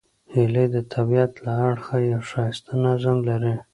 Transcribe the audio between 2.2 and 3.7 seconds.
ښایسته نظم لري